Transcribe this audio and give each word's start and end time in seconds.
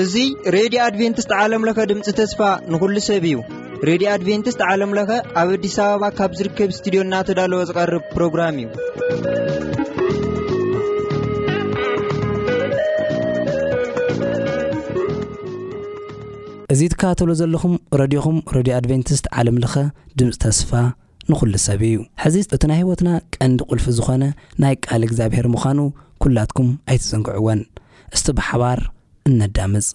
እዙ 0.00 0.24
ሬድዮ 0.56 0.80
ኣድቨንትስት 0.88 1.30
ዓለምለኸ 1.44 1.78
ድምፂ 1.90 2.04
ተስፋ 2.18 2.40
ንኹሉ 2.72 2.96
ሰብ 3.08 3.24
እዩ 3.30 3.36
ሬድዮ 3.90 4.06
ኣድቨንትስት 4.16 4.60
ዓለምለኸ 4.70 5.10
ኣብ 5.42 5.48
ኣዲስ 5.54 5.76
ኣበባ 5.86 6.10
ካብ 6.20 6.32
ዝርከብ 6.40 6.68
እስትድዮ 6.76 7.00
እናተዳለወ 7.06 7.62
ዝቐርብ 7.72 8.04
ፕሮግራም 8.14 8.58
እዩ 8.62 8.68
እዙ 16.74 16.80
ትካባተሎ 16.94 17.30
ዘለኹም 17.42 17.74
ረድኹም 18.02 18.36
ረድዮ 18.58 18.74
ኣድቨንትስት 18.80 19.24
ዓለምለኸ 19.38 19.76
ድምፂ 20.20 20.32
ተስፋ 20.46 20.72
ንኹሉ 21.30 21.52
ሰብ 21.66 21.80
እዩ 21.88 21.96
ሕዚ 22.22 22.36
እቲ 22.54 22.62
ናይ 22.70 22.78
ህይወትና 22.80 23.08
ቀንዲ 23.34 23.58
ቁልፊ 23.70 23.86
ዝኾነ 23.98 24.22
ናይ 24.62 24.74
ቃል 24.86 25.02
እግዚኣብሔር 25.08 25.46
ምዃኑ 25.54 25.78
ኲላትኩም 26.24 26.70
ኣይትፅንግዕዎን 26.90 27.60
እስቲ 28.14 28.26
ብሓባር 28.38 28.80
እነዳምፅ 29.30 29.88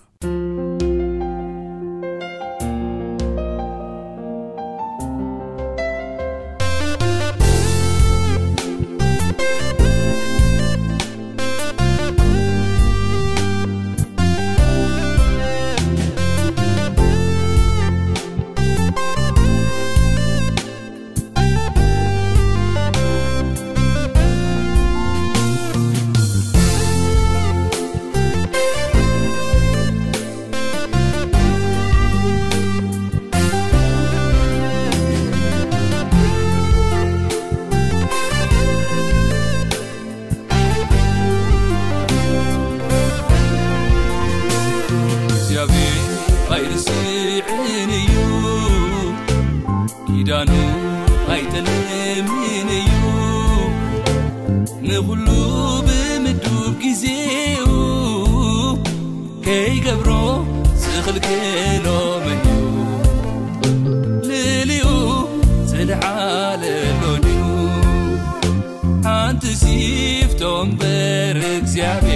ንቲሲفቶም 69.33 70.67
በርግስያሚ 70.79 72.07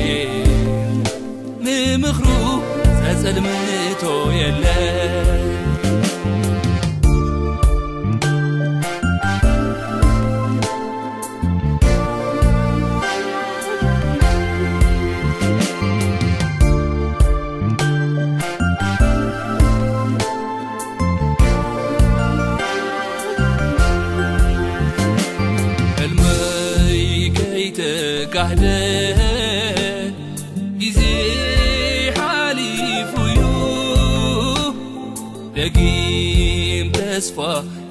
ንምኽሩ 1.66 2.28
ጸጸልምንቶ 3.04 4.04
የለ 4.40 4.66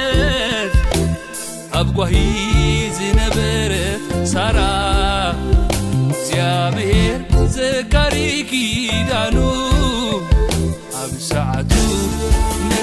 ኣብ 1.78 1.88
ጓሂ 1.98 2.16
ዝነበረ 2.98 3.74
ሳራ 4.32 4.60
እግዚኣብሔር 6.12 7.20
ዘጋሪ 7.56 8.16
ኪዳኑ 8.52 9.36
ኣብ 11.02 11.12
ሳዕቱ 11.28 11.74
ነ 12.70 12.80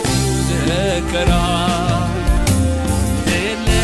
ዘከራ 0.49 1.33
ለ 3.65 3.79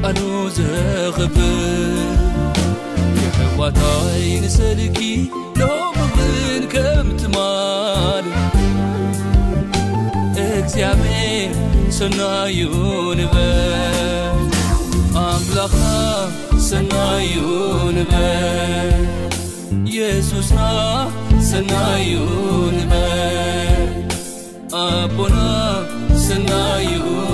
ቃሉ 0.01 0.17
ዘክብል 0.57 1.97
የሕዋታይ 3.21 4.27
ንሰልጊ 4.43 4.97
ደክብን 5.59 6.61
ከም 6.73 7.07
ትማል 7.19 8.25
እግዚኣብሔር 10.47 11.53
ሰናዩ 11.99 12.59
ንበል 13.19 14.41
ኣላካ 15.25 15.75
ሰናዩ 16.69 17.33
ንበል 17.99 19.01
የሱስና 19.97 20.57
ሰናዩ 21.51 22.11
ንበል 22.79 23.70
不 25.17 25.23
ona 25.23 25.85
senayu 26.23 27.30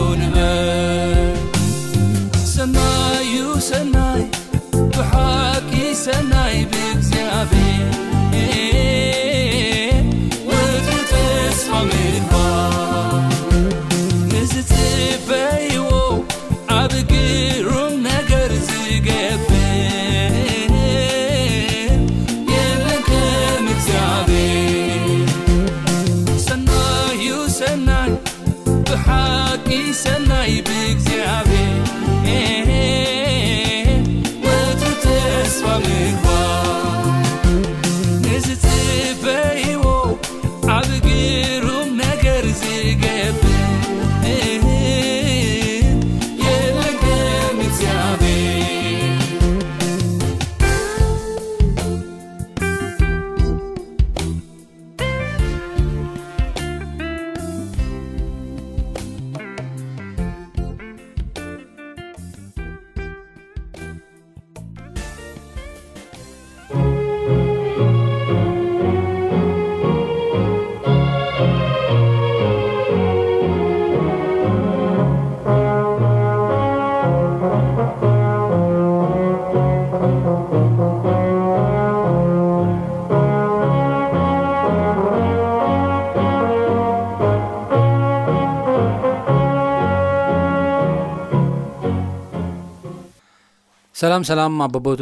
ሰላም 93.99 94.23
ሰላም 94.29 94.53
ኣ 94.63 94.65
በቦቱ 94.73 94.99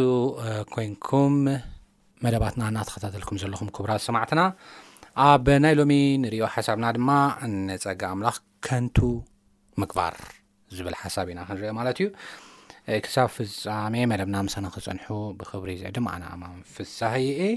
ኮይንኩም 0.74 1.34
መደባትና 2.26 2.62
እናተከታተልኩም 2.72 3.40
ዘለኹም 3.42 3.70
ክቡራት 3.76 4.02
ሰማዕትና 4.06 4.42
ኣብ 5.24 5.48
ናይ 5.64 5.74
ሎሚ 5.80 5.92
ንሪኦ 6.24 6.46
ሓሳብና 6.54 6.86
ድማ 6.98 7.10
ንፀጋ 7.66 8.02
ኣምላኽ 8.16 8.38
ከንቱ 8.68 8.98
ምግባር 9.84 10.16
ዝብል 10.78 10.96
ሓሳብ 11.02 11.28
ኢና 11.34 11.42
ክንርኢ 11.50 11.72
ማለት 11.80 11.98
እዩ 12.02 12.08
ክሳብ 13.08 13.28
ፍፃሜ 13.40 13.96
መደብና 14.14 14.38
ምሳና 14.50 14.70
ክፀንሑ 14.78 15.08
ብክብሪ 15.42 15.70
ዚዕ 15.82 15.92
ድማ 16.00 16.08
ኣነ 16.16 16.24
ኣማን 16.36 16.56
ፍሳ 16.78 17.02
የአ 17.26 17.52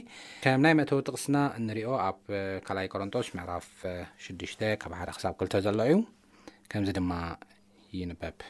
ከም 0.45 0.61
ናይ 0.67 0.75
መተወ 0.83 1.01
ጥቅስና 1.09 1.37
እንሪኦ 1.63 1.89
ኣብ 2.09 2.21
ካላይ 2.69 2.89
ኮሮንጦስ 2.95 3.27
መዕራፍ 3.41 3.69
6ዱሽ 4.29 4.55
ካብ 4.85 4.95
ሓደ 5.03 5.11
ክሳብ 5.19 5.35
ክልቶ 5.43 5.55
ዘሎ 5.69 5.81
እዩ 5.93 5.99
ከምዚ 6.73 6.91
ድማ 7.01 7.13
ይንበብ 8.01 8.41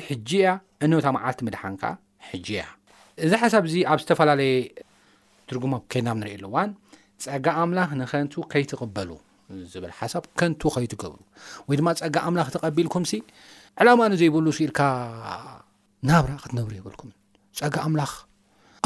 ያ 0.45 0.49
እታ 0.99 1.07
መዓልቲ 1.17 1.41
ምድሓን 1.49 1.75
ከ 1.81 1.85
ያ 2.59 2.63
እዚ 3.27 3.33
ሓሳብ 3.43 3.65
ዚ 3.73 3.77
ኣብ 3.93 3.99
ዝተፈላለየ 4.03 4.55
ትጉሞ 5.51 5.75
ከና 5.93 6.09
ንርኢ 6.21 6.37
ዋ 6.55 6.65
ፀጋ 7.25 7.47
ኣምላ 7.63 7.81
ንከን 8.01 8.29
ከይቕበሉ 8.53 9.09
ዝብል 9.73 9.93
ሓሳብ 9.99 10.25
ከንቱ 10.39 10.63
ኸይ 10.75 10.87
ትገብሩ 10.93 11.21
ወይ 11.69 11.77
ድማ 11.81 11.89
ፀጋ 12.01 12.17
ኣምላኽ 12.29 12.49
ተቐቢልኩም 12.55 13.05
ሲ 13.11 13.21
ዕላማን 13.83 14.13
ዘይብሉ 14.21 14.47
ስኢልካ 14.57 14.81
ናብራ 16.09 16.33
ክትነብሩ 16.43 16.73
የብልኩምን 16.79 17.17
ፀጋ 17.61 17.75
ኣምላኽ 17.87 18.13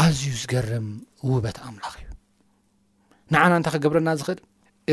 ኣዝዩ 0.05 0.33
ዝገርም 0.43 0.87
ውበት 1.31 1.59
ኣምላኽ 1.69 1.93
እዩ 2.01 2.09
ንዓና 3.33 3.53
እንታይ 3.61 3.73
ክገብረና 3.77 4.09
ዝክእል 4.23 4.41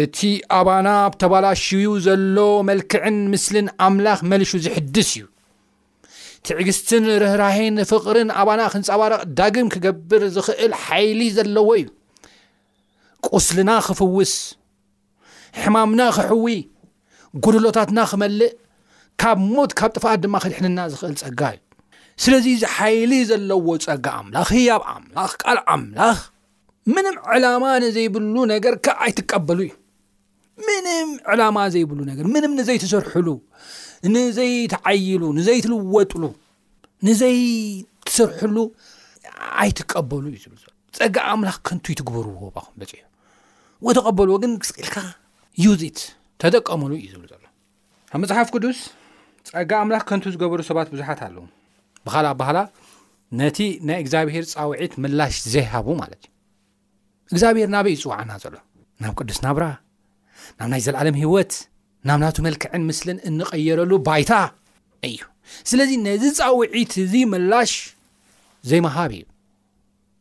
እቲ 0.03 0.17
ኣባና 0.57 0.87
ብተባላሽዩ 1.13 1.85
ዘሎ 2.07 2.37
መልክዕን 2.69 3.17
ምስሊን 3.33 3.67
ኣምላኽ 3.87 4.19
መልሹ 4.33 4.51
ዝሕድስ 4.67 5.11
እዩ 5.15 5.25
ትዕግስትን 6.47 7.05
ርህራህን 7.23 7.77
ፍቅርን 7.91 8.29
ኣባና 8.41 8.61
ክንፀባረቕ 8.73 9.21
ዳግም 9.39 9.67
ክገብር 9.75 10.23
ዝክእል 10.35 10.73
ሓይሊ 10.85 11.21
ዘለዎ 11.37 11.69
እዩ 11.81 11.87
ቁስልና 13.27 13.71
ክፍውስ 13.87 14.33
ሕማምና 15.61 16.01
ክሕዊ 16.17 16.45
ጉድሎታትና 17.45 17.99
ክመልእ 18.11 18.51
ካብ 19.21 19.37
ሞት 19.55 19.71
ካብ 19.79 19.91
ጥፋኣት 19.97 20.19
ድማ 20.23 20.35
ክድሕንና 20.43 20.79
ዝክእል 20.91 21.15
ፀጋ 21.23 21.41
እዩ 21.55 21.59
ስለዚ 22.23 22.45
እዚሓይሊ 22.57 23.13
ዘለዎ 23.29 23.67
ፀጋ 23.87 24.05
ኣምላኽ 24.19 24.49
ህያብ 24.57 24.81
ኣምላኽ 24.93 25.31
ካል 25.41 25.59
ኣምላኽ 25.73 26.19
ምንም 26.95 27.15
ዕላማ 27.33 27.63
ንዘይብሉ 27.83 28.35
ነገር 28.53 28.73
ከ 28.85 28.95
ኣይትቀበሉ 29.05 29.59
እዩ 29.67 29.73
ምንም 30.67 31.09
ዕላማ 31.33 31.57
ዘይብሉ 31.73 31.99
ነገር 32.11 32.25
ምንም 32.35 32.51
ንዘይትሰርሕሉ 32.59 33.27
ንዘይተዓይሉ 34.15 35.23
ንዘይትልወጥሉ 35.37 36.23
ንዘይትሰርሕሉ 37.07 38.57
ኣይትቀበሉ 39.63 40.23
እዩ 40.37 40.45
ፀጋ 40.97 41.15
ኣምላኽ 41.33 41.57
ከንቱ 41.67 41.85
ትግብርዎ 41.99 42.41
ፂ 42.55 42.57
ወተቀበልዎግን 43.87 44.53
ክስልካ 44.61 44.95
ዩዚት 45.63 45.99
ተጠቀመሉ 46.41 46.91
እዩ 46.97 47.05
ዝብ 47.13 47.23
ዘሎ 47.29 47.41
ኣብ 48.13 48.17
መፅሓፍ 48.23 48.47
ቅዱስ 48.55 48.77
ፀጋ 49.49 49.71
አምላኽ 49.83 50.03
ከንቱ 50.09 50.23
ዝገበሩ 50.33 50.59
ሰባት 50.67 50.87
ብዙሓት 50.93 51.19
ኣለዉ 51.25 51.41
ብካል 52.05 52.27
ባህላ 52.41 52.57
ነቲ 53.39 53.57
ናይ 53.87 53.97
እግዚኣብሄር 54.03 54.45
ፃውዒት 54.51 54.93
ምላሽ 55.03 55.35
ዘይሃቡ 55.53 55.87
ማለት 56.01 56.21
እዩ 56.27 57.31
እግዚኣብሄር 57.33 57.69
ናበይ 57.75 57.93
እዩፅዋዕና 57.95 58.31
ዘሎ 58.43 58.55
ናብ 59.05 59.13
ቅዱስ 59.21 59.39
ናብራ 59.45 59.65
ናብ 60.59 60.67
ናይ 60.73 60.81
ዘለዓለም 60.85 61.17
ህወት 61.23 61.51
ናብ 62.09 62.17
ናቱ 62.25 62.37
መልክዕን 62.47 62.83
ምስልን 62.91 63.17
እንቀየረሉ 63.31 63.91
ባይታ 64.07 64.33
እዩ 65.09 65.17
ስለዚ 65.71 65.91
ነዚ 66.07 66.23
ፃውዒት 66.39 66.93
እዚ 67.03 67.13
መላሽ 67.33 67.73
ዘይመሃብ 68.71 69.11
እዩ 69.17 69.25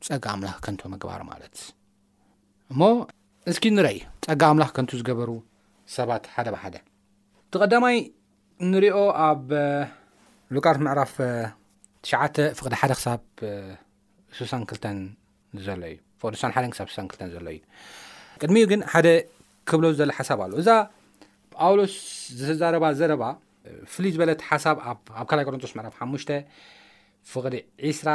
ፀጋ 0.09 0.25
አምላክ 0.39 0.59
ከንቶ 0.67 0.83
መግባር 0.95 1.23
ማለት 1.31 1.57
እሞ 2.75 2.81
እስኪ 3.51 3.65
ንረእዩ 3.77 3.99
ፀጋ 4.25 4.41
ኣምላክ 4.53 4.71
ከንቱ 4.77 4.91
ዝገበሩ 5.01 5.31
ሰባት 5.95 6.25
ሓደ 6.35 6.49
ባሓደ 6.55 6.75
ቲ 7.53 7.55
ቐዳማይ 7.63 7.97
ንሪኦ 8.73 8.97
ኣብ 9.27 9.45
ሉቃርት 10.55 10.79
ምዕራፍ 10.87 11.13
9 12.09 12.43
ፍቕዲ 12.59 12.75
ሓደ 12.81 12.93
ክሳ 12.99 13.07
6ሳ2 14.41 14.85
ዘሎእዩ 15.67 15.97
1 16.33 16.79
62 16.81 17.25
ዘሎ 17.35 17.47
እዩ 17.55 17.59
ቅድሚኡ 18.43 18.65
ግን 18.73 18.81
ሓደ 18.95 19.07
ክብሎ 19.71 19.85
ዘሎ 20.01 20.11
ሓሳብ 20.19 20.43
ኣ 20.47 20.49
እዛ 20.63 20.69
ጳውሎስ 21.57 21.97
ዝተዛረባ 22.41 22.85
ዘረባ 23.01 23.23
ፍሉይ 23.93 24.13
ዝበለት 24.17 24.43
ሓሳብ 24.49 24.77
ኣብ 24.91 25.27
ካላይ 25.31 25.47
ኮሮንቶስ 25.51 25.73
ምዕራፍ 25.79 25.97
5 26.05 26.35
ፍቕዲ 27.33 27.55
20ራ 27.95 28.11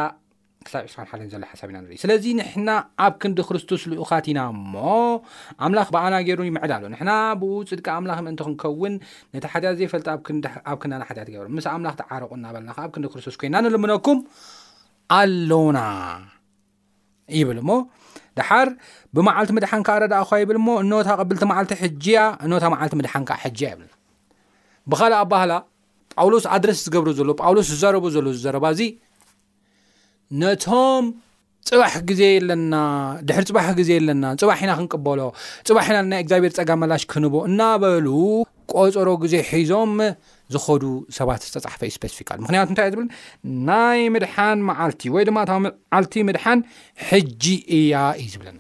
ክሳብ 0.68 0.82
2ራ 0.94 1.02
ሓደ 1.12 1.22
ዘሎ 1.34 1.44
ሓሳብ 1.52 1.70
ኢና 1.72 1.78
ንር 1.84 1.92
ስለዚ 2.04 2.26
ንሕና 2.40 2.70
ኣብ 3.06 3.14
ክንዲ 3.22 3.40
ክርስቶስ 3.48 3.82
ልኡኻት 3.92 4.26
ኢና 4.32 4.40
ሞ 4.74 4.76
ኣምላኽ 5.66 5.88
ብኣና 5.96 6.16
ገይሩ 6.28 6.40
ይምዕድ 6.50 6.72
ኣሎ 6.78 6.84
ንና 6.94 7.10
ብውፅ 7.42 7.72
ድቃ 7.80 7.88
ኣምላኽ 8.00 8.20
ምእን 8.26 8.38
ክንከውን 8.48 8.94
ነቲ 9.36 9.44
ሓትያ 9.54 9.70
ዘይፈልጥ 9.80 10.08
ኣብ 10.14 10.78
ክዳና 10.84 11.02
ሓትያ 11.10 11.24
ትገብር 11.28 11.48
ምስ 11.58 11.68
ኣምላክ 11.74 11.96
ተዓረቁ 12.02 12.30
እናበና 12.40 12.70
ኣብ 12.86 12.90
ክንዲ 12.96 13.06
ክርስቶስ 13.14 13.36
ኮይና 13.42 13.56
ንልምነኩም 13.66 14.20
ኣለና 15.20 15.80
ይብል 17.40 17.60
ሞ 17.70 17.78
ድሓር 18.40 18.70
ብማዓልቲ 19.16 19.52
ምድሓንከዓ 19.58 19.96
ረዳእ 20.06 20.32
ይብልሞ 20.44 20.68
እታ 21.04 21.10
ቐብልቲ 21.22 21.44
መዓልቲ 21.52 21.74
ሕያ 21.84 22.20
ታ 22.64 22.66
መዓልቲ 22.74 22.94
ምድሓን 23.00 23.24
ሕያ 23.44 23.52
ይብልና 23.74 23.92
ብካልእ 24.92 25.20
ኣባህላ 25.24 25.54
ጳውሎስ 26.18 26.46
ኣድረስ 26.56 26.80
ዝገብሩ 26.86 27.10
ዘሎ 27.20 27.30
ጳውሎስ 27.42 27.68
ዝዘረበ 27.74 28.06
ዘሎ 28.16 28.28
ዝዘረባእ 28.36 28.74
ነቶም 30.42 31.06
ፅባሕ 31.68 31.94
ግዜ 32.10 32.22
የለና 32.36 32.76
ድሕሪ 33.28 33.44
ፅባሕ 33.50 33.68
ግዜ 33.80 33.90
የለና 34.00 34.26
ፅባሕ 34.42 34.60
ኢና 34.64 34.72
ክንቅበሎ 34.80 35.20
ፅባሕ 35.68 35.86
ኢና 35.92 35.98
ናይ 36.12 36.20
እግዚብር 36.24 36.52
ፀጋ 36.58 36.70
መላሽ 36.82 37.04
ክንቦ 37.12 37.36
እናበሉ 37.50 38.08
ቆፀሮ 38.74 39.10
ግዜ 39.24 39.36
ሒዞም 39.52 39.94
ዝኸዱ 40.54 40.84
ሰባት 41.18 41.42
ዝተፃሓፈ 41.52 41.82
እዩ 41.88 41.92
ስፐሲፊካል 41.98 42.38
ምክንያቱ 42.44 42.68
ንታይእዩ 42.74 42.94
ዝብ 42.96 43.02
ናይ 43.70 44.02
ምድሓን 44.16 44.60
መዓልቲ 44.70 45.04
ወይ 45.16 45.24
ድማ 45.30 45.40
ዓልቲ 45.98 46.14
ምድሓን 46.30 46.60
ሕጂ 47.10 47.44
እያ 47.80 47.96
እዩ 48.20 48.28
ዝብለና 48.34 48.60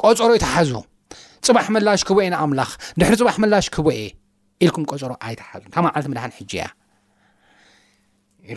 ቆፀሮ 0.00 0.30
ይታሓዙ 0.38 0.72
ፅባሕ 1.48 1.66
መላሽ 1.76 2.00
ክወአ 2.08 2.28
ንኣምላኽ 2.34 2.70
ድሕሪ 3.00 3.14
ፅባሕ 3.22 3.36
መላሽ 3.44 3.66
ክህወአ 3.76 4.00
ኢልኩም 4.64 4.84
ቆፀሮ 4.92 5.12
ኣይትሓዙ 5.28 5.62
ካብ 5.74 5.84
መዓልቲ 5.88 6.06
ምድሓን 6.14 6.32
ሕጂ 6.40 6.52
እያ 6.62 6.66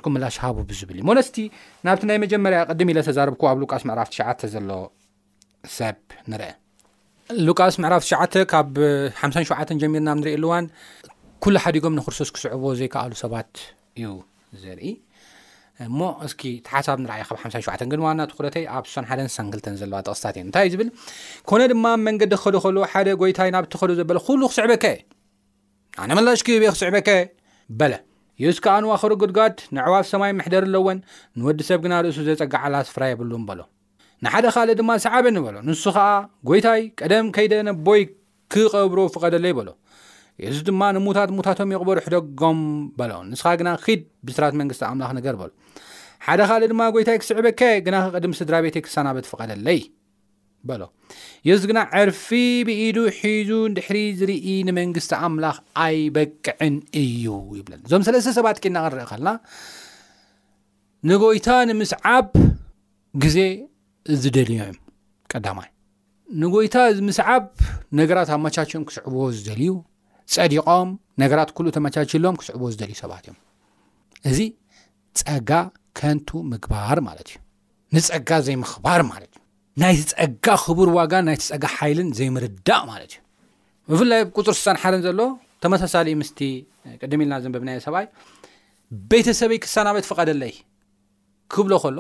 ኩም 0.06 0.16
ላሽ 0.24 0.36
ሃ 0.44 0.52
ብብል 0.58 1.00
ሞስቲ 1.10 1.38
ናብቲ 1.88 2.02
ናይ 2.10 2.18
መጀመርያ 2.24 2.60
ቅድም 2.72 2.90
ኢለ 2.92 3.00
ተዛርብኩ 3.08 3.44
ኣብ 3.52 3.58
ሉቃስ 3.64 3.84
ምዕራፍ 3.90 4.10
ተ 4.42 4.52
ዘሎ 4.56 4.70
ሰብ 5.78 5.98
አ 6.48 6.52
ሉቃስ 7.48 7.76
ፍ 8.08 8.12
ካብ 8.52 8.74
ሓ7 9.20 9.74
ጀሚርና 9.84 10.10
ንርኢ 10.20 10.36
ሉዋን 10.44 10.66
ኩሉ 11.44 11.56
ሓዲጎም 11.64 11.94
ንክርቶስ 12.00 12.30
ክስዕቦ 12.36 12.64
ዘይከኣሉ 12.80 13.14
ሰባት 13.24 13.52
እዩ 14.00 14.08
ዘርኢ 14.64 14.90
እሞ 15.86 16.00
እስኪ 16.26 16.42
ሓሳብ 16.74 16.98
ኣዩ 17.14 17.24
ብ 17.36 17.40
57 17.46 17.86
ግ 17.92 18.00
ዋ 18.06 18.10
ኩይ 18.38 18.50
ኣብ 18.78 18.86
ሳሓ 18.94 19.10
ሰክተ 19.36 19.68
ዘዋቕስታት 19.82 20.36
እዩታይእዩ 20.42 20.74
ብል 20.82 20.90
ኮነ 21.52 21.62
ድማ 21.72 21.86
መንገዲ 22.08 22.34
ክኸዶከልዎ 22.42 22.84
ሓደ 22.92 23.08
ጎይታ 23.22 23.40
ናብኸዶ 23.56 23.92
ዘበ 24.02 24.12
ሉ 24.42 24.42
ክስዕበከ 24.52 24.86
ነመላሽ 26.10 26.42
ክብ 26.48 26.64
ክስዕበ 26.78 27.82
የሱ 28.44 28.58
ከዓ 28.66 28.76
ንዋክሪ 28.84 29.14
ግድጋድ 29.22 29.56
ንዕዋፍ 29.78 30.06
ሰማይ 30.12 30.32
ምሕደር 30.38 30.64
ኣለዎን 30.68 31.00
ንወዲ 31.40 31.60
ሰብ 31.68 31.80
ግና 31.86 31.94
ርእሱ 32.04 32.20
ዘፀግዓላ 32.28 32.76
ስፍራ 32.90 33.04
የብሉም 33.10 33.44
በሎ 33.50 33.60
ንሓደ 34.26 34.46
ካልእ 34.56 34.76
ድማ 34.80 34.92
ሰዓበኒበሎ 35.04 35.56
ንሱ 35.68 35.84
ከዓ 35.96 36.06
ጎይታይ 36.50 36.82
ቀደም 37.02 37.28
ከይደነቦይ 37.36 38.02
ክቐብሮ 38.54 39.00
ፍቐደለይ 39.16 39.54
በሎ 39.60 39.70
የሱስ 40.44 40.64
ድማ 40.70 40.82
ንሙታት 40.98 41.32
ሙታቶም 41.38 41.72
ይቕበሩ 41.76 41.98
ሕደጎም 42.08 42.60
በሎ 43.00 43.14
ንስኻ 43.32 43.48
ግና 43.62 43.70
ክድ 43.86 44.04
ብስራት 44.30 44.54
መንግስቲ 44.62 44.84
ኣምላኽ 44.92 45.12
ነገር 45.20 45.36
በሎ 45.42 45.50
ሓደ 46.28 46.42
ካልእ 46.52 46.70
ድማ 46.74 46.82
ጎይታይ 46.98 47.18
ክስዕበከ 47.24 47.62
ግና 47.88 47.96
ቅድም 48.16 48.34
ስድራ 48.40 48.56
ቤተ 48.66 48.78
ክሳናበት 48.86 49.28
ፍቀደለይ 49.32 49.80
በሎየዚ 50.70 51.62
ግና 51.70 51.80
ዕርፊ 52.02 52.28
ብኢዱ 52.68 52.98
ሒዙ 53.20 53.52
ድሕሪ 53.78 54.00
ዝርኢ 54.20 54.48
ንመንግስቲ 54.68 55.12
ኣምላኽ 55.28 55.58
ኣይበቅዕን 55.86 56.76
እዩ 57.04 57.26
ይብለ 57.60 57.74
እዞም 57.86 58.06
ሰለስተ 58.08 58.34
ሰባት 58.38 58.56
ና 58.56 58.62
ክንርኢ 58.66 59.04
ከለና 59.12 59.30
ንጎይታ 61.12 61.50
ንምስዓብ 61.70 62.28
ግዜ 63.26 63.38
ዝደልዮ 64.24 64.60
ቀዳማይ 65.34 65.70
ንጎይታ 66.42 66.76
ምስዓብ 67.08 67.46
ነገራት 68.00 68.30
ኣብ 68.36 68.40
መቻችም 68.48 68.86
ክስዕብዎ 68.90 69.24
ዝደልዩ 69.38 69.72
ፀዲቆም 70.34 70.90
ነገራት 71.24 71.50
ኩሉ 71.58 71.66
ተመቻችሎም 71.78 72.38
ክስዕብዎ 72.42 72.70
ዝደልዩ 72.76 72.96
ሰባት 73.04 73.26
እዮም 73.28 73.38
እዚ 74.32 74.40
ፀጋ 75.22 75.52
ከንቱ 76.00 76.30
ምግባር 76.52 76.98
ማለት 77.10 77.28
እዩ 77.32 77.40
ንፀጋ 77.96 78.30
ዘይምኽባር 78.48 79.02
ማለ 79.12 79.24
ዩ 79.30 79.31
ናይቲፀጋ 79.82 80.46
ክቡር 80.64 80.90
ዋጋ 80.98 81.14
ናይፀጋ 81.28 81.64
ሓይልን 81.76 82.08
ዘይምርዳእ 82.18 82.82
ማለት 82.92 83.12
እዩ 83.14 83.94
ብፍላይ 83.94 84.22
ብቁፅር 84.28 84.56
ስፃ 84.62 84.66
ሓደን 84.82 85.02
ዘሎ 85.06 85.20
ተመሳሳለ 85.64 86.08
ምስ 86.22 86.30
ቅደሚ 87.02 87.20
ኢልና 87.26 87.36
ዘንበብና 87.44 87.70
ሰብኣይ 87.86 88.06
ቤተሰበይ 89.12 89.60
ክሰናበት 89.64 90.06
ፈቐደለይ 90.10 90.54
ክብሎ 91.54 91.74
ከሎ 91.84 92.00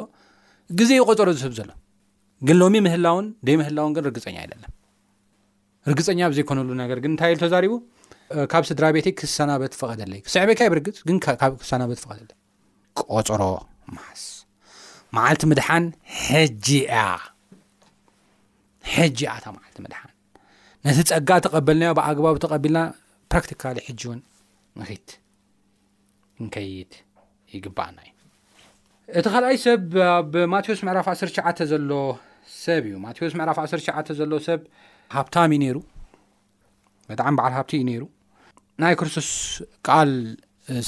ግዜ 0.79 0.91
ይቆፀሮ 0.99 1.27
ዝህብ 1.39 1.53
ዘሎ 1.59 1.69
ግን 2.47 2.55
ሎሚ 2.61 2.75
ምህላውን 2.85 3.25
ደይ 3.47 3.55
ምህላውን 3.61 3.91
ን 4.01 4.05
ርግፀኛ 4.09 4.37
አይለ 4.43 4.53
ርግፀኛ 5.91 6.19
ብዘይኮኑሉ 6.31 6.69
ነገር 6.83 6.97
ግ 7.03 7.07
እታይ 7.13 7.33
ተዛሪቡ 7.43 7.73
ካብ 8.51 8.63
ስድራ 8.69 8.85
ቤት 8.95 9.07
ክሰናበት 9.19 9.73
ፈቐደለይ 9.81 10.19
ስዕበካ 10.33 10.61
ብርግፅ 10.73 10.97
ብ 11.07 11.53
ሰናበት 11.71 11.99
ፈቀለ 12.03 12.29
ቆቆፀሮ 12.99 13.43
ስ 14.21 14.25
ማዓልቲ 15.15 15.43
ምድሓን 15.51 15.85
ሕጂ 16.25 16.67
ያ 16.97 17.03
ሕጂ 18.95 19.19
ኣታ 19.35 19.45
ማዓልቲ 19.55 19.77
መድሓ 19.85 19.97
ነቲ 20.85 20.97
ፀጋ 21.13 21.29
ተቀበልና 21.45 21.83
ብግባቢ 21.97 22.35
ተቀቢልና 22.45 22.77
ፕራክቲካ 23.31 23.63
ጂውን 24.00 24.19
ንት 24.81 25.09
ከይድ 26.53 26.91
ይግባአና 27.55 27.97
ዩ 28.07 28.11
እቲ 29.19 29.25
ካልኣይ 29.33 29.57
ሰብ 29.65 29.83
ኣብ 30.15 30.33
ማቴዎስ 30.53 30.81
መዕራፍ 30.88 31.07
1ሸ 31.13 31.61
ዘሎ 31.71 31.89
ሰብ 32.63 32.83
እዩ 32.89 32.95
ማዎስ 33.03 33.35
1 34.00 34.13
ዘሎ 34.19 34.33
ሰብ 34.51 34.59
ሃብታሚ 35.15 35.51
እዩ 35.55 35.61
ነይሩ 35.63 35.77
በጣዕሚ 37.09 37.33
በዓል 37.39 37.53
ሃብቲ 37.57 37.73
እዩ 37.83 38.00
ሩ 38.01 38.03
ናይ 38.81 38.93
ክርስቶስ 39.00 39.29
ቃል 39.88 40.11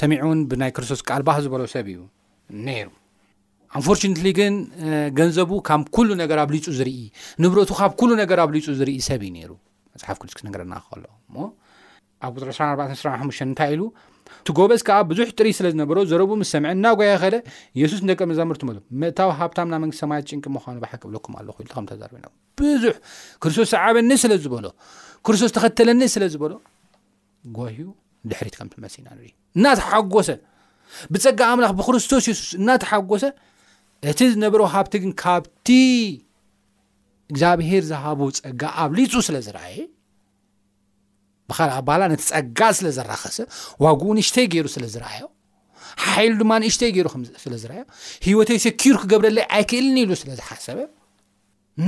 ሰሚዑን 0.01 0.39
ብናይ 0.51 0.71
ክርስቶስ 0.77 1.01
ቃል 1.09 1.21
ባህ 1.29 1.39
ዝበሎ 1.45 1.63
ሰብ 1.75 1.87
እዩ 1.93 1.99
ነይሩ 2.67 2.89
ኣንፈርነትሊ 3.79 4.27
ግን 4.39 4.53
ገንዘቡ 5.19 5.51
ካብ 5.67 5.81
ኩሉ 5.95 6.09
ነገር 6.23 6.37
ኣብ 6.43 6.49
ልፁ 6.55 6.65
ዝርኢ 6.77 6.99
ንብረቱ 7.43 7.69
ካብ 7.79 7.91
ኩሉ 7.99 8.09
ነገር 8.21 8.37
ኣብ 8.43 8.49
ልፁ 8.55 8.65
ዝርኢ 8.79 8.97
ሰብ 9.09 9.21
እዩ 9.27 9.31
ነሩ 9.37 9.51
መፅሓፍ 9.93 10.17
ክስ 10.23 10.41
ነገርሎ 10.47 10.73
ኣብ 12.25 12.35
245 12.35 13.43
እንታይ 13.45 13.71
ኢሉ 13.75 13.81
እቲ 14.41 14.49
ጎበስ 14.57 14.81
ከዓ 14.87 14.97
ብዙሕ 15.09 15.25
ጥሪ 15.37 15.47
ስለዝነበሮ 15.57 15.97
ዘረቡ 16.11 16.31
ምስሰምዐ 16.41 16.69
እና 16.77 16.85
ጓየ 16.99 17.09
ኸደ 17.23 17.35
የሱስ 17.79 18.01
ደቀ 18.09 18.19
መዛምር 18.31 18.57
መ 19.01 19.09
እታዊ 19.11 19.29
ሃብታ 19.39 19.57
ና 19.71 19.77
መንግስቲ 19.83 20.01
ሰማያ 20.03 20.19
ጭንቂ 20.29 20.45
ምዃኑ 20.55 20.75
ባሓ 20.83 20.93
ብኩም 21.15 21.33
ኣኢተር 21.39 22.21
ብዙሕ 22.61 22.93
ክርስቶስ 23.43 23.69
ዝዓበኒ 23.73 24.09
ስለዝበሎክስቶስ 24.23 25.53
ተኸተለኒ 25.57 26.01
ስለዝበሎ 26.15 26.53
ጎሂዩ 27.57 27.87
ድሕሪት 28.31 28.55
ከምመስ 28.59 28.95
ኢና 28.99 29.07
እናተሓጎሰ 29.57 30.29
ብፀጋ 31.13 31.39
ኣምላኽ 31.53 31.71
ብክርስቶስ 31.79 32.23
ሱስ 32.29 32.41
እናተሓጎሰ 32.61 33.23
እቲ 34.11 34.19
ዝነበረ 34.33 34.61
ካብቲ 34.73 34.93
ግን 35.03 35.11
ካብቲ 35.23 35.67
እግዚኣብሄር 37.31 37.83
ዝሃቦ 37.91 38.19
ፀጋ 38.39 38.61
ኣብ 38.83 38.91
ሊፁ 38.99 39.13
ስለ 39.27 39.37
ዝረአየ 39.45 39.75
ብካልእ 41.49 41.75
ኣባህላ 41.81 42.03
ነቲ 42.11 42.21
ፀጋ 42.31 42.59
ስለ 42.79 42.87
ዘራኸሰ 42.97 43.37
ዋጉኡ 43.83 44.11
ንእሽተይ 44.17 44.45
ገይሩ 44.53 44.67
ስለዝረኣዮ 44.75 45.23
ሓይሉ 46.03 46.33
ድማ 46.41 46.51
ንእሽተይ 46.63 46.91
ገይሩ 46.95 47.07
ስለ 47.43 47.53
ዝርኣዮ 47.63 47.83
ሂወተይ 48.27 48.57
ሸኪር 48.65 48.95
ክገብረለይ 49.01 49.45
ኣይክእልኒ 49.55 49.95
ኢሉ 50.03 50.11
ስለዝሓሰበ 50.23 50.79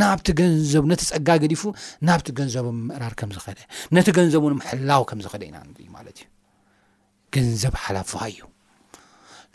ናብቲ 0.02 0.28
ገንዘቡ 0.40 0.84
ነቲ 0.92 1.02
ፀጋ 1.12 1.28
ገዲፉ 1.44 1.64
ናብቲ 2.10 2.28
ገንዘቡን 2.40 2.78
ምእራር 2.90 3.14
ከም 3.22 3.32
ዝኸደ 3.36 3.60
ነቲ 3.98 4.08
ገንዘቡን 4.18 4.54
ምሕላው 4.60 5.04
ከም 5.12 5.20
ዝኸደ 5.28 5.42
ኢና 5.50 5.58
ማት 5.96 6.08
እዩ 6.18 6.26
ገንዘብ 7.36 7.74
ሓላፉሃ 7.86 8.22
እዩ 8.34 8.40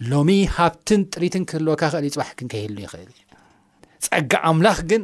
ሎሚ 0.09 0.31
ሃብትን 0.57 1.01
ጥሪትን 1.15 1.43
ክህልወካ 1.49 1.83
ክእል 1.93 2.05
እዩ 2.05 2.11
ፅዋሕክን 2.17 2.49
ከሂሉ 2.53 2.77
ይክእልዩ 2.85 3.19
ፀጋ 4.07 4.33
ኣምላኽ 4.51 4.79
ግን 4.91 5.03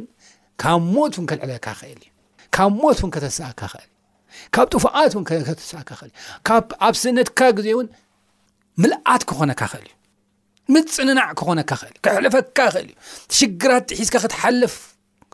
ካብ 0.61 0.81
ሞት 0.93 1.15
ን 1.23 1.25
ክልዕለካ 1.31 1.67
ክእል 1.79 1.99
እዩ 2.05 2.09
ካብ 2.55 2.71
ሞት 2.81 2.99
ን 3.07 3.09
ከተሳኣካክእልዩ 3.15 3.89
ካብ 4.55 4.65
ጥፉኣት 4.73 5.11
ን 5.21 5.25
ተስካእልዩ 5.59 6.13
ኣብ 6.87 6.93
ስእነትካ 7.01 7.39
ግዜውን 7.59 7.87
ምልኣት 8.83 9.23
ክኾነካ 9.31 9.61
ክእል 9.73 9.87
እዩ 9.89 9.95
ምፅንናዕ 10.75 11.27
ክኾነካክእልዩ 11.39 11.95
ክዕልፈካ 12.07 12.57
ክእልእዩ 12.73 12.95
ሽግራትሒዝካ 13.41 14.15
ክትሓልፍ 14.25 14.73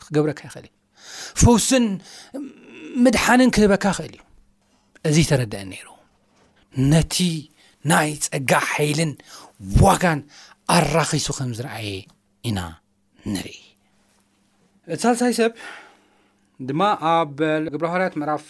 ክገብረካ 0.03 0.39
ይክእል 0.50 0.65
እዩ 0.67 0.74
ፍውስን 1.41 1.86
ምድሓንን 3.05 3.50
ክህበካ 3.55 3.86
ክእል 4.00 4.13
እዩ 4.20 4.24
እዚ 5.10 5.17
ተረድአ 5.32 5.62
ነይሩ 5.74 5.88
ነቲ 6.91 7.15
ናይ 7.91 8.10
ፀጋ 8.27 8.51
ሃይልን 8.74 9.12
ዋጋን 9.83 10.19
ኣራኪሱ 10.75 11.27
ከም 11.38 11.51
ዝረአየ 11.57 11.89
ኢና 12.50 12.60
ንርኢ 13.33 13.55
እቲ 14.93 15.00
ሳለሳይ 15.03 15.33
ሰብ 15.39 15.51
ድማ 16.69 16.81
ኣብ 17.13 17.36
ግብራሃርያት 17.74 18.13
ምዕራፍ 18.22 18.45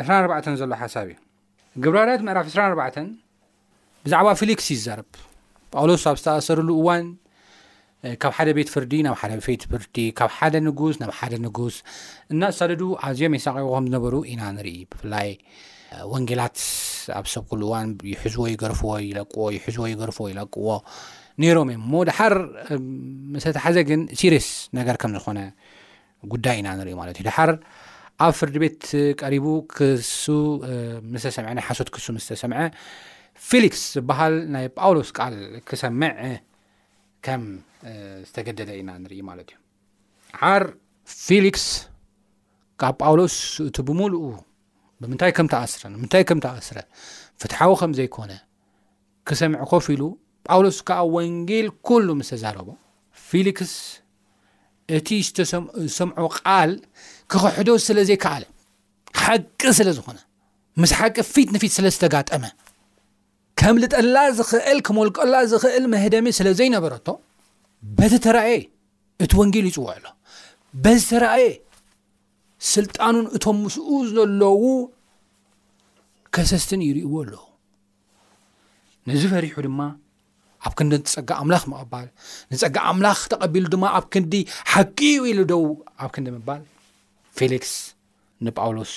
24 0.00 0.50
ዘሎ 0.60 0.72
ሓሳብ 0.82 1.06
እዩ 1.10 1.16
ግብራሃርያት 1.84 2.22
ምዕራፍ 2.26 2.46
2ራ4 2.54 3.06
ብዛዕባ 4.04 4.28
ፌሊክስ 4.40 4.66
ይዛርብ 4.74 5.10
ጳውሎስ 5.74 6.02
ኣብ 6.10 6.16
ዝተኣሰሩሉ 6.20 6.70
እዋን 6.80 7.06
ካብ 8.22 8.32
ሓደ 8.38 8.48
ቤት 8.56 8.68
ፍርዲ 8.74 8.92
ናብ 9.06 9.16
ሓደ 9.20 9.32
ቤት 9.46 9.62
ፍርዲ 9.70 9.96
ካብ 10.18 10.30
ሓደ 10.36 10.54
ንጉስ 10.66 10.96
ናብ 11.02 11.12
ሓደ 11.18 11.34
ንጉስ 11.44 11.76
እናሳልዱ 12.32 12.82
ኣዝዮም 13.06 13.34
የሳቂዎ 13.38 13.70
ከም 13.76 13.86
ዝነበሩ 13.88 14.14
ኢና 14.32 14.42
ንርኢ 14.56 14.76
ብፍላይ 14.92 15.28
Uh, 15.92 15.98
ወንጌላት 16.12 16.56
ኣብ 17.18 17.26
ሰብ 17.32 17.44
ኩሉ 17.50 17.60
እዋን 17.68 17.88
ይሕዝዎ 18.12 18.44
ይገርፍዎ 18.52 18.92
ይለዎ 19.08 19.42
ይሕዝዎ 19.56 19.84
ይገርፍዎ 19.90 20.24
ይለዎ 20.30 20.54
ነይሮም 21.42 21.68
እዮ 21.72 21.78
ሞ 21.90 21.96
ድሓር 22.08 22.34
ምስተሓዘ 23.32 23.76
ግን 23.88 24.00
ሲርስ 24.20 24.48
ነገር 24.78 24.96
ከም 25.02 25.12
ዝኮነ 25.16 25.38
ጉዳይ 26.32 26.56
ኢና 26.60 26.68
ንርኢ 26.78 26.94
ማለት 27.00 27.16
እዩ 27.20 27.24
ድሓር 27.28 27.50
ኣብ 28.26 28.32
ፍርዲ 28.38 28.56
ቤት 28.62 28.80
ቀሪቡ 29.22 29.46
ክሱ 29.76 30.24
ምዝተሰምዐ 31.12 31.50
ናይ 31.58 31.64
ሓሶት 31.68 31.90
ክሱ 31.96 32.06
ምዝተሰምዐ 32.16 32.58
ፌሊክስ 33.50 33.82
ዝበሃል 33.98 34.34
ናይ 34.56 34.66
ጳውሎስ 34.80 35.10
ቃል 35.20 35.36
ክሰምዕ 35.70 36.14
ከም 37.28 37.44
ዝተገደደ 38.28 38.70
ኢና 38.80 38.90
ንርኢ 39.04 39.20
ማለት 39.30 39.48
እዩ 39.54 39.58
ሓር 40.42 40.62
ፌሊክስ 41.26 41.66
ካብ 42.82 42.94
ጳውሎስ 43.04 43.36
እቲ 43.68 43.76
ብሙልኡ 43.90 44.24
ብምንታይ 45.02 45.32
ከም 45.36 45.46
ተስረ 45.52 45.82
ንምታይ 45.92 46.22
ከም 46.28 46.38
ተኣስረ 46.44 46.78
ፍትሓዊ 47.40 47.70
ከም 47.80 47.92
ዘይኮነ 47.98 48.32
ክሰምዐ 49.28 49.60
ኮፍ 49.70 49.86
ኢሉ 49.94 50.02
ጳውሎስ 50.48 50.78
ከዓ 50.88 50.98
ወንጌል 51.16 51.66
ሉ 52.06 52.10
ዝ 52.28 52.28
ተዛረቦ 52.32 52.68
ፊሊክስ 53.28 53.72
እቲ 54.96 55.08
ዝሰምዖ 55.36 56.20
ቃል 56.40 56.72
ክክሕዶ 57.30 57.68
ስለዘይከኣለ 57.88 58.44
ሓቂ 59.22 59.60
ስለ 59.78 59.88
ዝኮነ 59.98 60.18
ምስ 60.80 60.90
ሓቂ 60.98 61.16
ፊት 61.34 61.48
ንፊት 61.54 61.72
ስለዝተጋጠመ 61.78 62.44
ከም 63.60 63.76
ልጠላ 63.82 64.16
ዝክእል 64.38 64.78
ከም 64.86 64.96
ወልቀላ 65.02 65.34
ዝክእል 65.52 65.84
መህደሚ 65.92 66.26
ስለዘይነበረቶ 66.38 67.06
በተ 67.98 68.14
ተራእየ 68.26 68.62
እቲ 69.24 69.32
ወንጌል 69.40 69.66
ይፅዎዕሎ 69.70 70.04
ተእየ 70.84 71.48
ስልጣኑን 72.74 73.26
እቶም 73.36 73.58
ምስኡ 73.64 73.88
ዘለዉ 74.14 74.62
ከሰስትን 76.34 76.80
ይርእዎ 76.88 77.12
ኣለ 77.22 77.34
ነዚ 79.10 79.22
ፈሪሑ 79.32 79.56
ድማ 79.66 79.80
ኣብ 80.68 80.72
ክንዲ 80.78 80.92
ትፀጋ 81.06 81.30
ኣምላኽ 81.42 81.64
መቕባል 81.72 82.06
ንፀጋ 82.52 82.76
ኣምላኽ 82.92 83.18
ተቐቢሉ 83.32 83.66
ድማ 83.74 83.84
ኣብ 83.98 84.04
ክንዲ 84.14 84.34
ሓቂኡ 84.72 85.20
ኢሉ 85.32 85.40
ደው 85.52 85.62
ኣብ 86.04 86.10
ክንዲ 86.16 86.28
ምባል 86.38 86.62
ፌሊክስ 87.38 87.72
ንጳውሎስ 88.46 88.94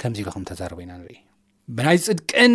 ከምዚ 0.00 0.18
ኢለኩም 0.24 0.44
ተዛረበ 0.50 0.78
ኢና 0.86 0.92
ንርኢ 1.00 1.18
ብናይ 1.76 1.98
ፅድቅን 2.06 2.54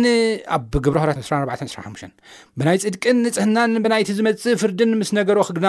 ኣብ 0.56 0.64
ግብራ 0.86 1.02
245 1.20 2.36
ብናይ 2.60 2.78
ፅድቅን 2.84 3.16
ንፅህናን 3.26 3.74
ብናይቲ 3.86 4.08
ዝመፅእ 4.18 4.58
ፍርድን 4.62 4.90
ምስ 5.00 5.10
ነገሮ 5.18 5.38
ግና 5.58 5.68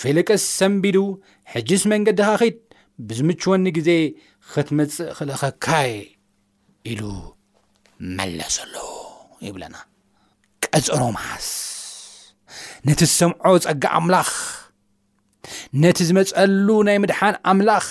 ፌሊክስ 0.00 0.42
ሰምቢዱ 0.60 0.98
ሕጅስ 1.54 1.84
መንገዲ 1.92 2.20
ካት 2.40 2.56
ብዚምችወኒ 3.08 3.64
ግዜ 3.76 3.90
ክትመፅእ 4.52 5.10
ክእለኸካይ 5.16 5.92
ኢሉ 6.90 7.02
መለስ 8.16 8.56
ኣለዎ 8.64 8.88
ይብለና 9.46 9.76
ቀፅሮ 10.64 11.00
ማሓስ 11.16 11.48
ነቲ 12.86 13.00
ዝሰምዖ 13.10 13.52
ፀጋ 13.68 13.84
ኣምላኽ 13.98 14.30
ነቲ 15.82 15.98
ዝመፀሉ 16.08 16.68
ናይ 16.88 16.98
ምድሓን 17.04 17.36
ኣምላኽ 17.52 17.86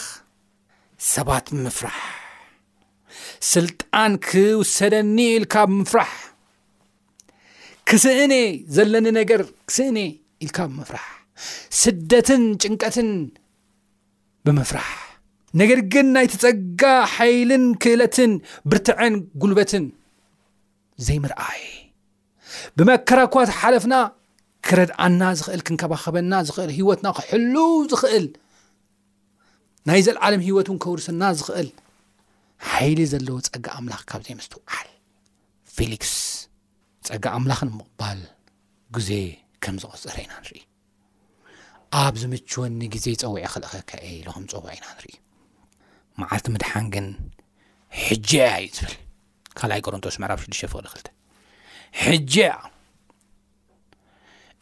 ሰባት 1.13 1.47
ምፍራሕ 1.63 2.01
ስልጣን 3.53 4.11
ክውሰደኒ 4.27 5.17
ኢልካ 5.37 5.55
ብምፍራሕ 5.69 6.13
ክስእኔ 7.89 8.33
ዘለኒ 8.75 9.07
ነገር 9.19 9.41
ክስእኔ 9.69 9.97
ኢልካ 10.45 10.57
ብምፍራሕ 10.69 11.07
ስደትን 11.81 12.43
ጭንቀትን 12.63 13.09
ብምፍራሕ 14.45 14.89
ነገር 15.61 15.79
ግን 15.93 16.07
ናይ 16.15 16.25
ተፀጋ 16.31 16.81
ሓይልን 17.15 17.63
ክእለትን 17.83 18.31
ብርትዐን 18.71 19.13
ጉልበትን 19.41 19.85
ዘይምርአይ 21.07 21.61
ብመከራኳት 22.77 23.49
ሓለፍና 23.59 23.95
ክረድኣና 24.67 25.21
ዝኽእል 25.39 25.61
ክንከባኸበና 25.67 26.33
ኽእል 26.57 26.71
ሂወትና 26.79 27.07
ክሕሉው 27.17 27.71
ዝኽእል 27.91 28.27
ናይ 29.87 30.01
ዘለዓለም 30.07 30.45
ሂወትን 30.47 30.77
ከወርስና 30.83 31.23
ዝኽእል 31.39 31.69
ሓይሊ 32.69 32.99
ዘለዎ 33.13 33.35
ፀጋ 33.47 33.65
ኣምላኽ 33.79 34.01
ካብዘይ 34.11 34.35
ምስትዋዓል 34.39 34.87
ፌሊክስ 35.77 36.13
ፀጋ 37.09 37.25
ኣምላኽ 37.39 37.59
ንምቕባል 37.69 38.21
ግዜ 38.97 39.09
ከም 39.63 39.75
ዝቐፀረ 39.83 40.17
ኢና 40.23 40.31
ንርኢ 40.43 40.59
ኣብ 42.03 42.13
ዚምችወኒ 42.21 42.81
ግዜ 42.93 43.05
ፀውዒ 43.21 43.41
ክልእኸከ 43.53 43.91
እ 44.07 44.09
ኢልኹም 44.19 44.43
ፀዋዒ 44.51 44.65
ኢና 44.77 44.85
ንርኢ 44.95 45.13
መዓልቲ 46.19 46.45
ምድሓን 46.55 46.85
ግን 46.93 47.05
ሕጂ 48.05 48.29
ያ 48.43 48.51
እዩ 48.65 48.79
ዝብል 48.91 48.91
ካይ 49.61 49.79
ኮሮንቶስ 49.85 50.15
ምዕራብ 50.21 50.39
ሽዱሽተ 50.43 50.69
ፍቅሊ 50.75 50.81
ክልት 50.93 51.07
ሕጂ 52.03 52.33
ያ 52.47 52.51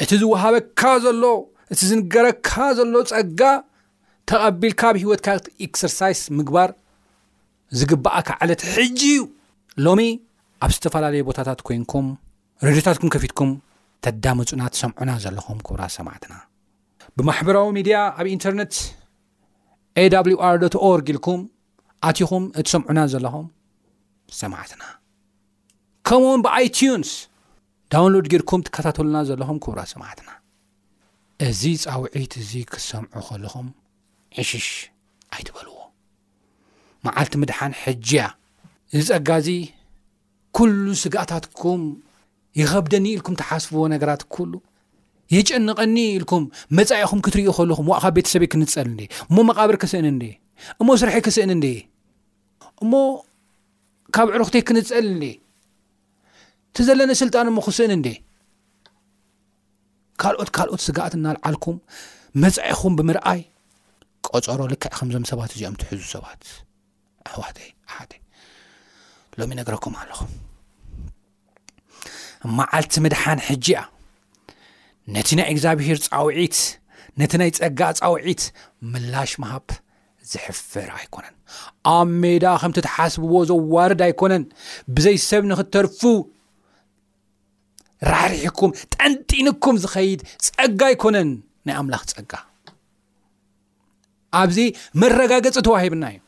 እቲ 0.03 0.11
ዝወሃበካ 0.21 0.81
ዘሎ 1.05 1.23
እቲ 1.73 1.81
ዝንገረካ 1.91 2.49
ዘሎ 2.79 2.93
ፀጋ 3.13 3.41
ተቐቢልካ 4.29 4.81
ብ 4.95 5.03
ሂወትካ 5.03 5.27
ኤክሰርሳይስ 5.67 6.21
ምግባር 6.37 6.69
ዝግብኣካ 7.79 8.29
ዓለት 8.43 8.61
ሕጂ 8.75 9.01
እዩ 9.17 9.21
ሎሚ 9.85 10.01
ኣብ 10.63 10.71
ዝተፈላለዩ 10.77 11.23
ቦታታት 11.31 11.59
ኮይንኩም 11.67 12.07
ረድዮታትኩም 12.67 13.09
ከፊትኩም 13.15 13.51
ተዳመፁና 14.05 14.61
ትሰምዑና 14.75 15.11
ዘለኹም 15.23 15.59
ኩብራ 15.67 15.81
ሰማዕትና 15.97 16.33
ብማሕበራዊ 17.17 17.67
ሚድያ 17.79 17.97
ኣብ 18.19 18.27
ኢንተርነት 18.35 18.73
ar 20.01 20.53
ር 20.99 21.01
ኢልኩም 21.11 21.41
ኣትኹም 22.09 22.45
እትሰምዑና 22.59 22.99
ዘለኹም 23.13 23.45
ሰማዕትና 24.39 24.83
ከምኡ 26.07 26.27
ዎም 26.33 26.41
ብኣይቱዩንስ 26.45 27.11
ዳውንሎድ 27.93 28.27
ጌድኩም 28.33 28.61
ትከታተሉና 28.67 29.17
ዘለኹም 29.29 29.59
ክቡራ 29.63 29.79
ሰማዕትና 29.93 30.29
እዚ 31.47 31.61
ፃውዒት 31.85 32.33
እዚ 32.41 32.51
ክሰምዑ 32.71 33.15
ከለኹም 33.27 33.67
ዕሽሽ 34.43 34.69
ኣይትበልዎ 35.35 35.75
መዓልቲ 37.05 37.33
ምድሓን 37.41 37.73
ሕጅያ 37.83 38.23
ዝፀጋእዚ 39.05 39.47
ኩሉ 40.57 40.85
ስጋኣታትኩም 41.03 41.83
ይኸብደኒ 42.61 43.05
ኢልኩም 43.15 43.35
ተሓስፍዎ 43.43 43.81
ነገራት 43.95 44.23
ኩሉ 44.35 44.51
የጨንቐኒ 45.35 45.95
ኢልኩም 46.17 46.43
መፃኢኹም 46.77 47.19
ክትርዩ 47.25 47.47
ከልኹም 47.57 47.87
ዋ 47.91 47.95
ካብ 48.03 48.13
ቤተሰብ 48.17 48.43
ክንፀል 48.53 48.89
እሞ 49.29 49.37
መቓብር 49.49 49.75
ክስእኒ 49.83 50.07
ንዴ 50.17 50.23
እሞ 50.81 50.87
ስርሒ 51.01 51.15
ክስእን 51.27 51.51
ንዴ 51.59 51.65
እሞ 52.83 52.91
ካብ 54.15 54.27
ዕሩክተይ 54.37 54.63
ክንፀል 54.69 55.07
ንዴ 55.15 55.23
እቲ 56.69 56.77
ዘለነ 56.87 57.11
ስልጣን 57.21 57.47
ሞ 57.57 57.63
ክስእኒ 57.67 57.91
ንዴ 58.01 58.09
ካልኦት 60.21 60.49
ካልኦት 60.57 60.81
ስጋእት 60.87 61.13
እናልዓልኩም 61.19 61.77
መፃኢኹም 62.43 62.93
ብምርኣይ 62.99 63.41
ቆፀሮ 64.27 64.59
ልክዕ 64.73 64.91
ከምዞም 64.97 65.25
ሰባት 65.31 65.51
እዚኦም 65.55 65.77
ትሕዙ 65.81 66.03
ሰባት 66.15 66.41
ኣሕዋ 67.29 67.43
ሎሚ 69.39 69.51
ነገረኩም 69.59 69.93
ኣለኹም 69.99 70.31
ማዓልቲ 72.57 72.93
ምድሓን 73.03 73.39
ሕጂያ 73.47 73.79
ነቲ 75.15 75.29
ናይ 75.37 75.49
ግዚብሄር 75.57 75.97
ፃውዒት 76.07 76.57
ነቲ 77.21 77.31
ናይ 77.41 77.49
ፀጋ 77.59 77.79
ፃውዒት 77.99 78.41
ምላሽ 78.91 79.31
መሃብ 79.43 79.67
ዝሕፍር 80.31 80.87
ኣይኮነን 80.97 81.35
ኣብ 81.95 82.09
ሜዳ 82.23 82.45
ከምቲ 82.61 82.77
ተሓስብዎ 82.87 83.33
ዘዋርድ 83.49 84.01
ኣይኮነን 84.07 84.43
ብዘይ 84.95 85.17
ሰብ 85.29 85.41
ንክተርፉ 85.51 85.99
ራሕርሕኩም 88.11 88.71
ጠንጢንኩም 88.95 89.75
ዝኸይድ 89.83 90.21
ፀጋ 90.47 90.81
ኣይኮነን 90.91 91.29
ናይ 91.67 91.75
ኣምላኽ 91.81 92.03
ፀጋ 92.15 92.33
ኣብዚ 94.41 94.57
መጋፂ 95.01 95.55
ተዋሂብና 95.65 96.05
እዩ 96.13 96.19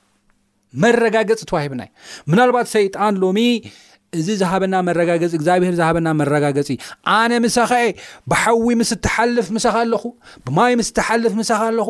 መረጋገፂ 0.84 1.42
ተዋሂብና 1.50 1.82
እዩ 1.88 1.92
ምናልባት 2.30 2.68
ሰይጣን 2.76 3.14
ሎሚ 3.24 3.40
እዚ 4.20 4.28
ዝሃበና 4.42 4.76
መረጋገፂ 4.88 5.32
እግዚኣብሄር 5.40 5.74
ዝሃበና 5.80 6.08
መረጋገፂ 6.22 6.70
ኣነ 7.18 7.32
ምሳኸ 7.46 7.74
ብሓዊ 8.32 8.68
ምስ 8.80 8.92
ትሓልፍ 9.06 9.48
ምሳኺ 9.56 9.76
ኣለኹ 9.84 10.04
ብማይ 10.46 10.74
ምስ 10.80 10.90
ተሓልፍ 11.00 11.34
ምሳኺ 11.42 11.62
ኣለኹ 11.72 11.90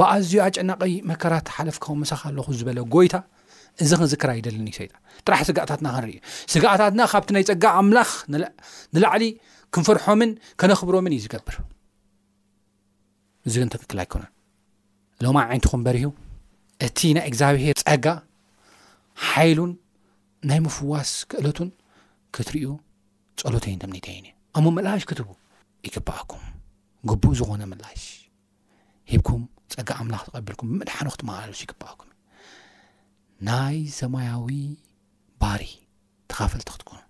ብኣዝዩ 0.00 0.34
ኣጨናቀይ 0.46 0.94
መከራ 1.10 1.34
ተሓለፍካም 1.48 2.02
ሳኪ 2.10 2.22
ኣለኹ 2.30 2.46
ዝበለ 2.58 2.78
ጎይታ 2.94 3.14
እዚ 3.84 3.90
ክንዝከራ 4.00 4.30
ይደለኒ 4.40 4.66
ዩ 4.74 4.74
ሰጣ 4.78 4.92
ጥራሕ 5.26 5.40
ስጋእታትና 5.48 5.86
ክንርኢ 5.94 6.14
ስጋታትና 6.52 7.00
ካብቲ 7.12 7.30
ናይ 7.36 7.44
ፀጋ 7.48 7.64
ኣምላኽ 7.80 8.10
ንላዕሊ 8.96 9.24
ክንፈርሖምን 9.74 10.30
ከነኽብሮምን 10.60 11.14
እዩ 11.16 11.22
ዝገብር 11.24 11.56
እዚ 13.48 13.54
ግን 13.62 13.70
ትክክል 13.74 13.98
ኣይኮነን 14.04 14.30
ሎማ 15.24 15.36
ዓይነትኩበሪእሁ 15.50 16.12
እቲ 16.86 16.98
ናይ 17.16 17.26
እግዚኣብሄር 17.30 17.76
ፀጋ 17.86 18.06
ሓይሉን 19.30 19.70
ናይ 20.48 20.58
ምፍዋስ 20.64 21.10
ክእለቱን 21.30 21.70
ክትርዩ 22.34 22.64
ፀሎተይን 23.40 23.78
ተም 23.82 23.90
ነተይኒ 23.94 24.26
እ 24.32 24.58
እማ 24.58 24.66
መልሽ 24.76 25.02
ክትቡ 25.10 25.28
ይግባኣኩም 25.86 26.44
ግቡኡ 27.10 27.32
ዝኾነ 27.38 27.62
ምላኣሽ 27.70 28.04
ሂብኩም 29.12 29.42
ፀጋ 29.74 29.88
ኣምላኽ 30.02 30.22
ትቀቢልኩም 30.28 30.68
ብምንሓኖ 30.72 31.06
ክትመቃለሱ 31.14 31.60
ይግበኣኩም 31.66 32.10
እ 32.12 32.16
ናይ 33.48 33.76
ሰማያዊ 33.98 34.48
ባሪ 35.42 35.62
ተኻፈልቲ 36.30 36.68
ክትኮኑ 36.76 37.00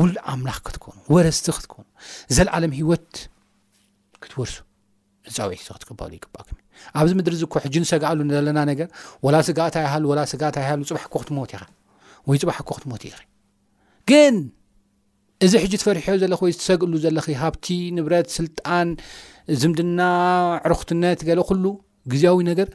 ውሉ 0.00 0.14
ኣምላኽ 0.34 0.58
ክትከኑ 0.66 0.96
ወረስቲ 1.14 1.46
ክትኮኑ 1.58 1.86
ዘለዓለም 2.36 2.74
ሂወት 2.80 3.10
ክትወርሱ 4.22 4.56
ፀውዒ 5.38 5.54
ክትከባሉ 5.68 6.10
ይግባኣኩም 6.20 6.58
እ 6.60 6.92
ኣብዚ 6.98 7.10
ምድሪ 7.18 7.34
ዝኮ 7.44 7.54
ሕጅ 7.64 7.74
ንሰጋኣሉ 7.84 8.20
ዘለና 8.36 8.58
ነገር 8.72 8.88
ወላ 9.26 9.36
ስጋእታይይሃሉ 9.48 10.04
ወ 10.12 10.14
ስጋእ 10.34 10.52
ታይሃሉ 10.58 10.80
ፅባሕ 10.90 11.04
ክትመት 11.16 11.52
ኢኻ 11.58 11.62
ወይ 12.28 12.38
ፅባሕኮ 12.42 12.70
ክትሞት 12.76 13.02
እ 13.06 13.10
ግን 14.10 14.34
እዚ 15.44 15.52
ሕጂ 15.62 15.72
ትፈርሕዮ 15.80 16.14
ዘለ 16.22 16.32
ወይ 16.42 16.52
ትሰግእሉ 16.60 16.92
ዘለ 17.04 17.16
ሃብቲ 17.42 17.66
ንብረት 17.96 18.28
ስልጣን 18.38 18.88
ዝምድና 19.60 20.00
ዕሩክትነት 20.66 21.20
ገለ 21.28 21.40
ኩሉ 21.48 21.64
ግዜኣዊ 22.12 22.38
ነገር 22.50 22.68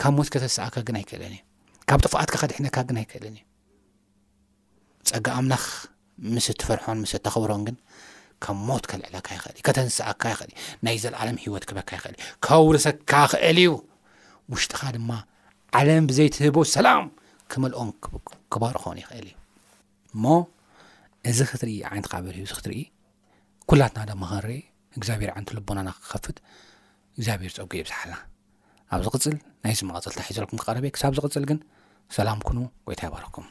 ካብ 0.00 0.12
ሞት 0.18 0.28
ከተንስኣካ 0.34 0.76
ግን 0.88 0.96
ኣይክእልን 1.00 1.32
እዩ 1.36 1.40
ካብ 1.90 2.00
ጥፍኣትካ 2.04 2.34
ኸድሕነካ 2.42 2.76
ግን 2.88 2.96
ኣይክእልን 3.02 3.34
እዩ 3.38 3.42
ፀጋኣምነኽ 5.10 5.64
ምስ 6.34 6.46
እትፈርሖን 6.52 6.98
ምስ 7.02 7.12
እተኽብሮን 7.18 7.62
ግን 7.68 7.76
ካብ 8.46 8.56
ሞት 8.68 8.84
ከልዕለካ 8.90 9.28
ይኽእልእዩ 9.36 9.62
ከተንስኣካ 9.68 10.22
ይኽእልእዩ 10.32 10.58
ናይ 10.86 10.96
ዘለዓለም 11.04 11.38
ሂወት 11.44 11.66
ክበካ 11.68 11.90
ይኽእል 11.98 12.16
እዩ 12.22 12.26
ከውርሰካ 12.46 13.12
ክእል 13.34 13.58
እዩ 13.64 13.70
ውሽጢኻ 14.54 14.82
ድማ 14.96 15.10
ዓለም 15.80 16.04
ብዘይትህቦ 16.10 16.56
ሰላም 16.76 17.06
ከመልኦም 17.52 17.90
ክባር 18.52 18.74
ክኸን 18.82 18.98
ይኽእል 19.02 19.26
እዩ 19.30 19.34
እሞ 20.14 20.24
እዚ 21.30 21.38
ክትርኢ 21.50 21.72
ዓይነቲካበር 21.90 22.34
ዩ 22.40 22.44
ዚ 22.52 22.54
ክትርኢ 22.58 22.80
ኩላትና 23.70 24.00
ዳ 24.10 24.14
መኸር 24.22 24.46
እግዚኣብሔር 24.98 25.30
ዓንቲ 25.36 25.50
ልቦናና 25.56 25.88
ክከፍት 25.98 26.36
እግዚኣብር 27.18 27.52
ፀጉ 27.58 27.70
ይብዛሓላ 27.80 28.14
ኣብ 28.94 29.00
ዚቕፅል 29.06 29.36
ናይ 29.64 29.74
ዚ 29.78 29.90
መቐፅልታ 29.90 30.20
ሒዘልኩም 30.30 30.60
ክቐረበየ 30.62 30.94
ክሳብ 30.96 31.12
ዝቕፅል 31.20 31.44
ግን 31.52 31.58
ሰላም 32.16 32.42
ኩኑ 32.48 32.58
ጎይታ 32.88 33.00
ይባረኩም 33.08 33.46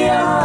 ي 0.00 0.39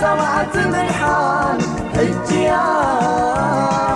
توقت 0.00 0.56
ملحان 0.56 1.58
الجيا 1.98 3.91